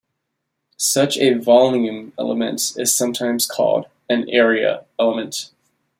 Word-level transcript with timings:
Such 0.77 1.19
a 1.19 1.35
volume 1.35 2.13
element 2.17 2.71
is 2.75 2.95
sometimes 2.95 3.45
called 3.45 3.85
an 4.09 4.27
"area 4.31 4.85
element". 4.97 5.51